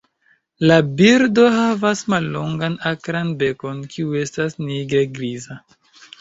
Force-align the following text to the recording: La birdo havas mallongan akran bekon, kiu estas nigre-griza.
La 0.69 0.75
birdo 1.01 1.43
havas 1.55 2.01
mallongan 2.13 2.77
akran 2.93 3.35
bekon, 3.45 3.85
kiu 3.97 4.17
estas 4.23 4.59
nigre-griza. 4.71 5.61